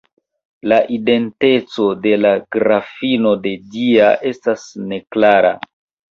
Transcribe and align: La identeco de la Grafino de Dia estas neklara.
La 0.71 0.77
identeco 0.93 1.83
de 2.05 2.13
la 2.21 2.31
Grafino 2.55 3.33
de 3.43 3.51
Dia 3.75 4.07
estas 4.31 4.63
neklara. 4.95 5.53